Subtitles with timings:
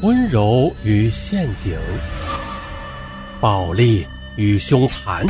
[0.00, 1.76] 温柔与陷阱，
[3.40, 5.26] 暴力与凶残，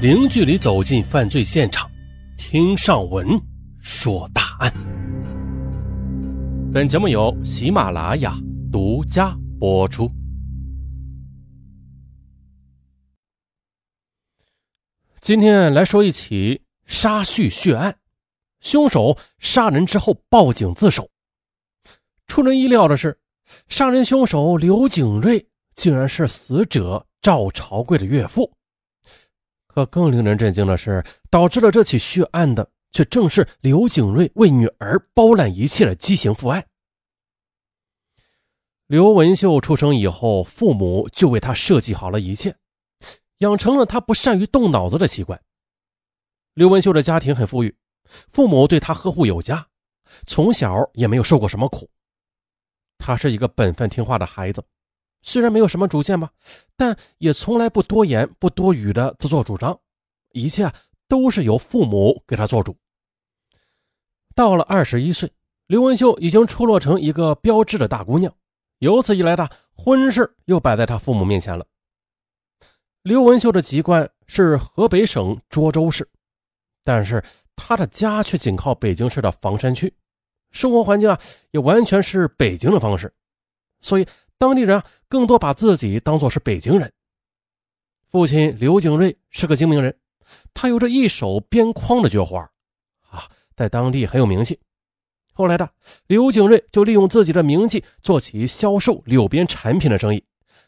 [0.00, 1.88] 零距离走进犯罪现场，
[2.36, 3.40] 听上文
[3.78, 4.72] 说大案。
[6.74, 8.36] 本节目由喜马拉雅
[8.72, 10.10] 独家播出。
[15.20, 17.96] 今天来说一起杀婿血案，
[18.60, 21.08] 凶手杀人之后报警自首。
[22.30, 23.18] 出人意料的是，
[23.68, 28.50] 杀人凶手刘景瑞竟然是死者赵朝贵的岳父。
[29.66, 36.64] 可更令人震惊的是，导致了这起血案的，却正是刘景瑞为女儿包揽一切的畸形父爱。
[38.86, 42.56] 刘文秀出生以后，父母就为他设计好了一切，
[43.38, 45.40] 养成了他不善于动脑子的习惯。
[46.54, 47.74] 刘文秀的家庭很富裕，
[48.30, 49.66] 父母对他呵护有加，
[50.26, 51.90] 从小也没有受过什么苦。
[53.00, 54.62] 他是一个本分听话的孩子，
[55.22, 56.30] 虽然没有什么主见吧，
[56.76, 59.76] 但也从来不多言不多语的自作主张，
[60.32, 60.70] 一切
[61.08, 62.76] 都是由父母给他做主。
[64.34, 65.32] 到了二十一岁，
[65.66, 68.32] 刘文秀已经出落成一个标致的大姑娘，
[68.78, 71.66] 由此一来的婚事又摆在他父母面前了。
[73.02, 76.06] 刘文秀的籍贯是河北省涿州市，
[76.84, 77.24] 但是
[77.56, 79.92] 他的家却紧靠北京市的房山区。
[80.50, 81.20] 生活环境啊，
[81.50, 83.12] 也完全是北京的方式，
[83.80, 84.06] 所以
[84.38, 86.92] 当地人啊，更多把自己当作是北京人。
[88.08, 89.96] 父亲刘景瑞是个精明人，
[90.52, 92.36] 他有着一手编筐的绝活
[93.08, 94.58] 啊，在当地很有名气。
[95.32, 95.70] 后来的
[96.06, 100.24] 刘景瑞就利用自己的名气做起销售柳编产品的生意，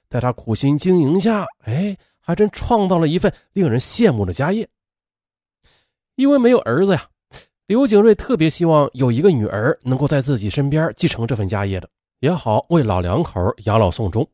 [0.08, 4.68] 在他苦心经营下，哎，还真创造了一份令人羡慕的家业。
[6.14, 7.08] 因为没有儿子呀。
[7.72, 11.88] 刘景瑞特别希望有一个女儿能够在自己身边继承这份家业的，
[12.20, 14.28] 也好为老两口养老送终。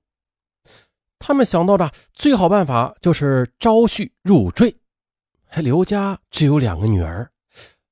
[1.21, 4.75] 他们想到的最好办法就是招婿入赘。
[5.59, 7.31] 刘家只有两个女儿，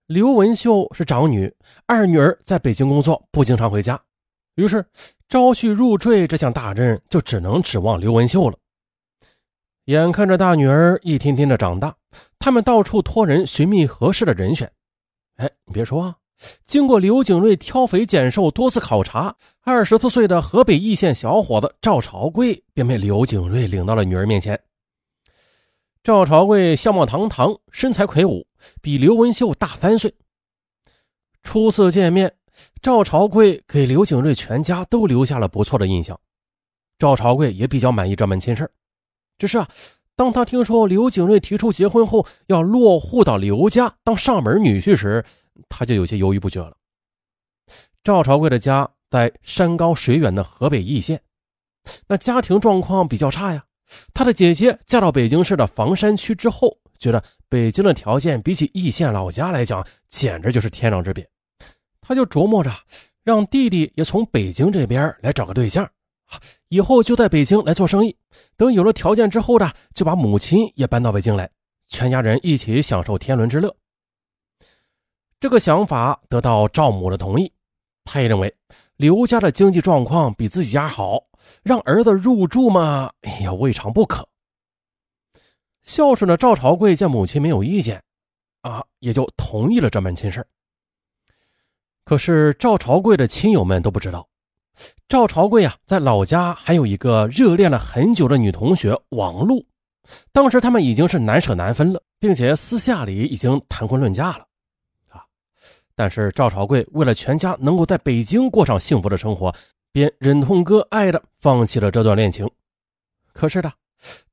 [0.08, 1.54] 刘文秀是长女，
[1.86, 4.02] 二女儿在北京工作，不经常回家。
[4.56, 4.84] 于是
[5.28, 8.58] 招婿入赘这项大任就只能指望刘文秀了。
[9.84, 11.94] 眼看着大女儿一天天的长大，
[12.40, 14.68] 他们到处托人寻觅合适的人选。
[15.36, 16.16] 哎，你别说啊，
[16.64, 24.58] 经过刘景瑞挑肥拣瘦多次考察，二十四岁的河北易县小伙子赵朝贵便被刘景瑞领到了女儿面前。
[26.02, 28.46] 赵朝贵相貌堂堂，身材魁梧，
[28.80, 30.14] 比刘文秀大三岁。
[31.42, 32.32] 初次见面，
[32.80, 36.18] 赵朝贵给刘景瑞全家都留下了不错的印象，
[36.98, 38.70] 赵朝贵也比较满意这门亲事
[39.36, 39.68] 只是啊。
[40.16, 45.22] 当他听说刘景瑞提出结婚后要落户到刘家当上门女婿时，
[45.68, 46.74] 他就有些犹豫不决了。
[48.02, 51.20] 赵朝贵的家在山高水远的河北易县，
[52.08, 53.64] 那家庭状况比较差呀。
[54.14, 61.28] 他的姐姐嫁到北京市的房山区之后，觉得北京的条件比起易县老家来讲，简直就是天壤之别。
[62.00, 62.72] 他就琢磨着
[63.22, 65.88] 让弟弟也从北京这边来找个对象。
[66.68, 68.16] 以后就在北京来做生意，
[68.56, 71.50] 等有了条件之后呢，就把母亲也搬到北京来，
[71.88, 73.74] 全家人一起享受天伦之乐。
[75.38, 77.52] 这个想法得到赵母的同意，
[78.04, 78.52] 他也认为
[78.96, 81.22] 刘家的经济状况比自己家好，
[81.62, 84.28] 让儿子入住嘛，哎呀，未尝不可。
[85.82, 88.02] 孝顺的赵朝贵见母亲没有意见，
[88.62, 90.44] 啊，也就同意了这门亲事
[92.04, 94.28] 可是赵朝贵的亲友们都不知道。
[95.08, 99.64] 赵朝贵啊，在老家还有一个热恋了很久的女同学王璐，
[100.32, 104.46] 当时他们已经是难舍难分了，并且私下里已经谈婚论嫁了，
[105.08, 105.22] 啊！
[105.94, 109.54] 但是赵朝贵为了全家能够在北京过上幸福的生活，
[109.92, 112.50] 便忍痛割爱的放弃了这段恋情。
[113.32, 113.72] 可是呢，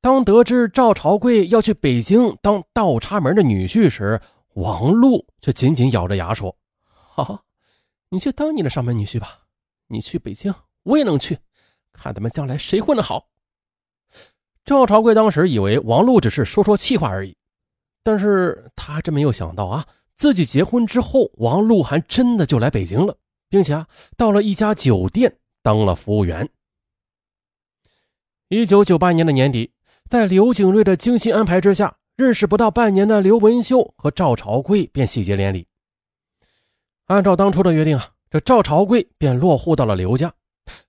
[0.02, 4.20] 当得知赵朝贵要去北京当倒插门的女婿时，
[4.56, 6.56] 王璐却紧紧咬着牙说
[6.90, 7.44] ：“好，
[8.10, 9.40] 你去当你的上门女婿吧。”
[9.88, 11.38] 你去北京，我也能去，
[11.92, 13.30] 看咱们将来谁混得好。
[14.66, 17.36] 赵朝贵当时以为王璐只是说说气话而已，
[18.02, 19.86] 但是他真没有想到啊，
[20.16, 23.18] 自己结婚之后，王璐还真的就来北京了，
[23.50, 26.50] 并且啊，到了一家酒店当了服务员。
[28.48, 29.74] 一九九八年的年底，
[30.10, 35.68] 在刘景瑞的精心安排之下，认识不到半年的刘文秀和赵朝贵便喜结连理。
[37.06, 38.12] 按照当初的约定啊。
[38.34, 40.34] 这赵朝贵便落户到了刘家，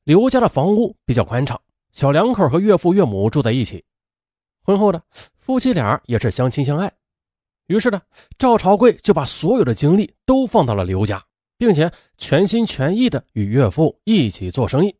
[0.04, 1.60] 刘家的房屋比较宽敞，
[1.92, 3.84] 小两口和岳父岳母住在一起。
[4.62, 5.02] 婚后呢
[5.36, 6.90] 夫妻俩也是相亲相爱，
[7.66, 8.00] 于是呢，
[8.38, 11.22] 赵朝贵就把所有的精力都放到了刘家，
[11.58, 14.96] 并且全心全意的与岳父一起做生意，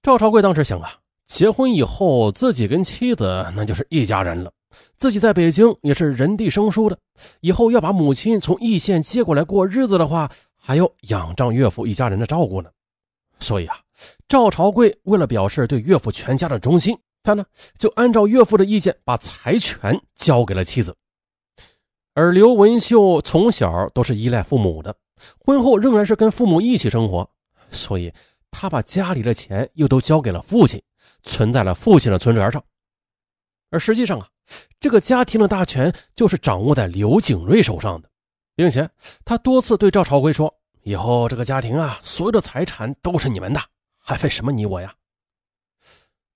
[0.00, 0.96] 赵朝贵当时想啊，
[1.26, 4.52] 结婚以后自己跟妻子那就是一家人了，
[4.96, 6.96] 自己在北京也是人地生疏的，
[7.40, 10.30] 以后要把母亲从义县接过来过日子的话，
[10.66, 12.70] 还要仰仗岳父一家人的照顾呢。
[13.38, 13.76] 所以啊，
[14.26, 17.44] 赵朝贵为了表示对岳父全家的忠心，他呢
[17.76, 20.96] 就按照岳父的意见，把财权交给了妻子。
[22.14, 24.96] 而刘文秀从小都是依赖父母的，
[25.38, 27.28] 婚后仍然是跟父母一起生活，
[27.70, 28.10] 所以。
[28.56, 30.80] 他把家里的钱又都交给了父亲，
[31.24, 32.62] 存在了父亲的存折上。
[33.70, 34.28] 而实际上啊，
[34.78, 38.08] 这个家庭的大权就是掌握在刘景瑞手上的，
[38.54, 38.88] 并且
[39.24, 43.60] 他多次对赵朝贵说：“以后这个家庭啊，所有的财产都是你们的，
[43.98, 44.94] 还分什么你我呀？”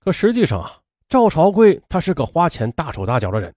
[0.00, 3.54] 可实际上啊，赵朝贵他是个花钱大手大脚的人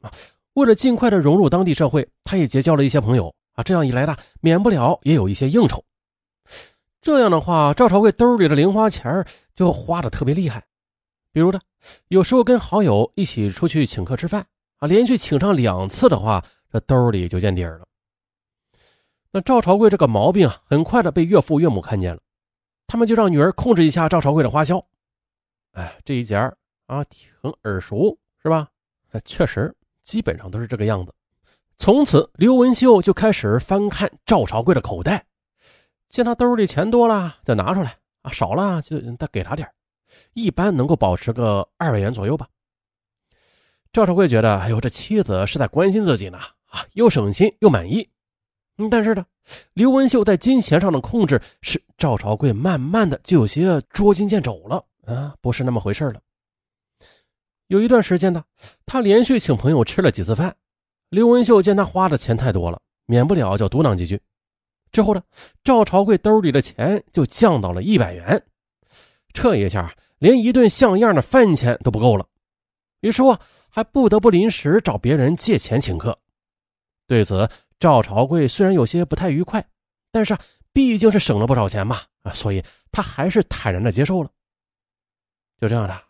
[0.00, 0.10] 啊。
[0.54, 3.62] 为了尽快的融入当地社会，他也结交了一些朋友啊。
[3.62, 5.84] 这样一来呢，免不了也有一些应酬。
[7.00, 10.64] 这样的话，赵朝贵兜里的零花钱就花的特别厉害。
[11.32, 11.60] 比如呢，
[12.08, 14.46] 有时候跟好友一起出去请客吃饭
[14.78, 17.86] 啊，连续请上两次的话，这兜里就见底儿了。
[19.36, 22.20] 那赵朝贵这个毛病啊，很快的被岳父岳母看见了，
[22.86, 24.80] 他们就让女儿控制一下赵朝贵的花销。
[25.72, 26.54] 哎，这一家
[26.86, 27.28] 啊，挺
[27.64, 28.68] 耳熟是吧？
[29.24, 31.12] 确实，基本上都是这个样子。
[31.76, 35.26] 从此，刘文秀就开始翻看赵朝贵的口袋。
[36.08, 39.68] 见他兜里钱多了，就拿出来啊；少了就再给他点
[40.34, 42.46] 一般能够保持个二百元左右吧。
[43.92, 48.08] 赵朝贵觉得，哎呦，这妻子是在关心自己呢，啊，又省心又满意。
[48.90, 49.24] 但是呢，
[49.74, 56.20] 刘文秀在金钱上的控制，是赵朝贵慢慢的就有些捉襟见肘了啊，不是那么回事了。
[57.68, 58.44] 有一段时间呢，
[58.84, 60.56] 他连续请朋友吃了几次饭，
[61.08, 64.20] 刘文秀见他花的钱太多了，免不了就嘟囔几句。
[64.92, 65.22] 之后呢，
[65.62, 68.44] 赵朝贵兜里的钱就降到了一百元，
[69.32, 72.26] 这一下连一顿像样的饭钱都不够了，
[73.00, 76.18] 于是啊，还不得不临时找别人借钱请客。
[77.06, 77.48] 对此，
[77.84, 79.62] 赵朝贵虽然有些不太愉快，
[80.10, 80.34] 但是
[80.72, 84.30] 毕竟是省了不少钱嘛，啊，所以他还是坦然的接受了。
[85.60, 86.02] 就这样的，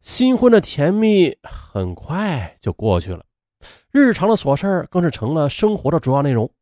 [0.00, 3.24] 新婚的甜蜜很快就过去了，
[3.92, 6.52] 日常的琐事更是成了生活的主要内容。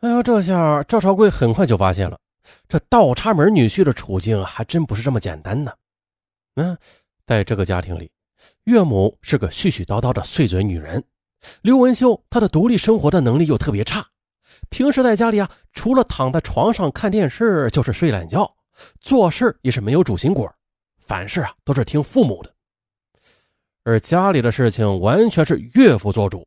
[0.00, 2.18] 哎呦，这下赵朝贵很快就发现了，
[2.68, 5.70] 这倒插门女婿的处境还真不是这么简单呢。
[6.54, 6.74] 嗯，
[7.26, 8.10] 在这个家庭里，
[8.64, 11.04] 岳母是个絮絮叨叨的碎嘴女人，
[11.62, 14.06] 刘文秀她的独立生活的能力又特别差，
[14.70, 18.50] 平时在家里啊，除了躺在床上看电视就是睡懒觉，
[19.00, 20.48] 做事也是没有主心骨，
[20.98, 22.52] 凡事啊都是听父母的，
[23.84, 26.46] 而家里的事情完全是岳父做主，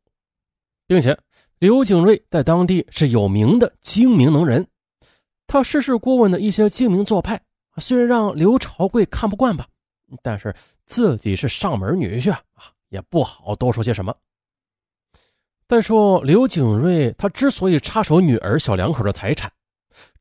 [0.88, 1.18] 并且。
[1.60, 4.68] 刘景瑞在当地是有名的精明能人，
[5.46, 7.40] 他事事过问的一些精明做派，
[7.78, 9.68] 虽然让刘朝贵看不惯吧，
[10.24, 10.56] 但是
[10.88, 12.42] 自己是上门女婿啊，
[12.90, 14.12] 也不好多说些什么。
[15.72, 19.50] 再说刘景瑞，他之所以插手女儿小两口的财产，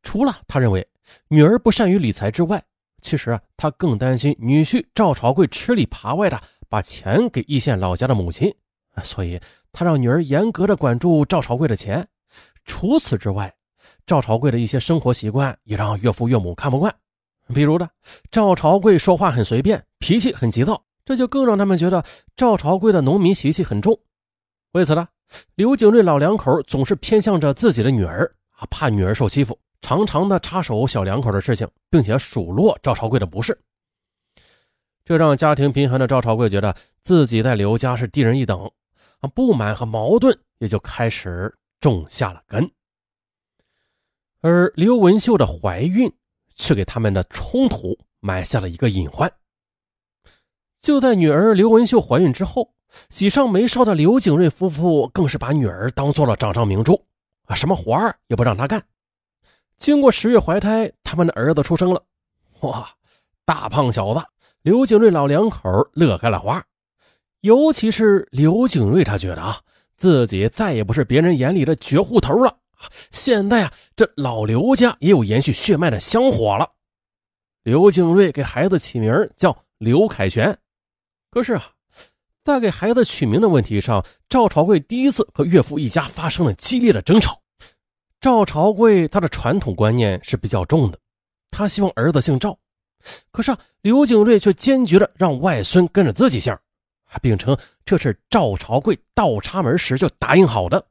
[0.01, 0.87] 除了他认为
[1.27, 2.63] 女儿不善于理财之外，
[3.03, 8.55] 其实啊，他更担心女婿赵朝贵吃里扒外的把钱给易县老家的母亲。
[9.03, 9.41] 所以，
[9.73, 12.07] 他让女儿严格的管住赵朝贵的钱。
[12.65, 13.53] 除此之外，
[14.07, 16.95] 赵朝贵的一些生活习惯也让岳父岳母看不惯。
[17.53, 17.89] 比如呢，
[18.31, 22.05] 赵朝贵说话很随便，脾气很急躁，这就更让他们觉得
[22.37, 23.99] 赵朝贵的农民习气很重。
[24.75, 25.09] 为此呢，
[25.55, 33.59] 刘景瑞老两口总是偏向着自己的女儿啊，怕女儿受欺负，常常的插手小两口的事情，并且数落赵朝贵的不是。
[35.05, 38.71] 这让家庭贫寒的赵朝贵觉得自己在刘家是低人一等。
[39.21, 42.71] 啊，不满和矛盾也就开始种下了根，
[44.41, 46.11] 而刘文秀的怀孕
[46.55, 49.31] 却给他们的冲突埋下了一个隐患。
[50.79, 52.73] 就在女儿刘文秀怀孕之后，
[53.09, 57.01] 喜上眉梢的刘景瑞夫妇更是把女儿当做了掌上明珠
[57.47, 58.83] 啊，什么活儿也不让她干。
[59.77, 62.03] 经过十月怀胎，他们的儿子出生了，
[62.61, 62.89] 哇，
[63.45, 64.23] 大胖小子，
[64.63, 66.63] 刘景瑞老两口乐开了花。
[67.41, 69.59] 尤其是刘景瑞，他觉得啊，
[69.97, 72.55] 自己再也不是别人眼里的绝户头了。
[73.11, 76.71] 现在啊，这老刘家也有延续血脉的香火了。
[77.63, 80.57] 刘景瑞给孩子起名叫刘凯旋。
[81.31, 81.71] 可是啊，
[82.51, 87.41] 在给孩子取名的问题上，赵朝贵第一次和岳父一家发生了激烈的争吵。
[88.21, 90.99] 赵朝贵他的传统观念是比较重的，
[91.51, 92.59] 他希望儿子姓赵。
[93.31, 96.57] 可是啊，刘景瑞却坚决的让外孙跟着自己姓。
[97.21, 100.87] 并称这是赵朝贵倒插门时就答应好的。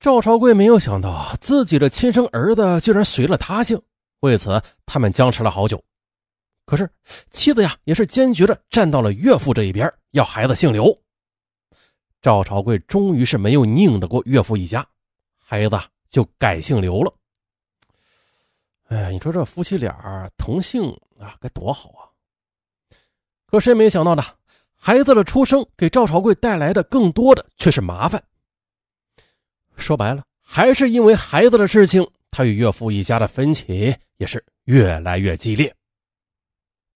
[0.00, 3.80] 赵朝贵没有想到自己的亲生儿子居然随了他姓，
[4.20, 5.80] 为此他们僵持了好久，
[6.68, 6.86] 可是
[7.30, 10.94] 妻子呀，也是坚决的站到了岳父这一边，要孩子姓刘。
[12.20, 14.86] 赵朝贵终于是没有拧得过岳父一家，
[15.38, 17.14] 孩子就改姓刘了。
[18.88, 22.04] 哎，你说这夫妻俩同姓啊，该多好啊！
[23.46, 24.22] 可谁没想到呢？
[24.74, 28.22] 孩子的出生给赵朝贵带来的更多的却是麻烦。
[29.78, 35.74] 说白了，还是因为孩子的事情，他与岳父一家的分歧也是越来越激烈。